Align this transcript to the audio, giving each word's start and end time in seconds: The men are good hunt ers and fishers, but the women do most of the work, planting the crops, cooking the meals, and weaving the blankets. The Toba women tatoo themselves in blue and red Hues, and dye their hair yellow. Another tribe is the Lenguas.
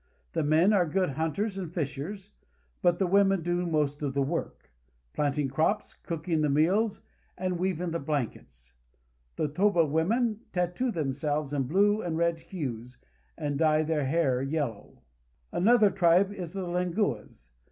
The 0.33 0.41
men 0.43 0.73
are 0.73 0.87
good 0.87 1.11
hunt 1.11 1.37
ers 1.37 1.59
and 1.59 1.71
fishers, 1.71 2.31
but 2.81 2.97
the 2.97 3.05
women 3.05 3.43
do 3.43 3.67
most 3.67 4.01
of 4.01 4.15
the 4.15 4.21
work, 4.23 4.71
planting 5.13 5.45
the 5.49 5.53
crops, 5.53 5.93
cooking 5.93 6.41
the 6.41 6.49
meals, 6.49 7.01
and 7.37 7.59
weaving 7.59 7.91
the 7.91 7.99
blankets. 7.99 8.73
The 9.35 9.47
Toba 9.47 9.85
women 9.85 10.39
tatoo 10.53 10.89
themselves 10.89 11.53
in 11.53 11.67
blue 11.67 12.01
and 12.01 12.17
red 12.17 12.39
Hues, 12.39 12.97
and 13.37 13.59
dye 13.59 13.83
their 13.83 14.05
hair 14.07 14.41
yellow. 14.41 15.03
Another 15.51 15.91
tribe 15.91 16.33
is 16.33 16.53
the 16.53 16.63
Lenguas. 16.65 17.51